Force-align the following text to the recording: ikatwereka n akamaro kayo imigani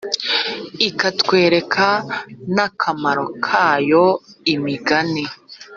ikatwereka 0.87 1.85
n 2.55 2.57
akamaro 2.67 3.25
kayo 3.45 4.05
imigani 4.53 5.23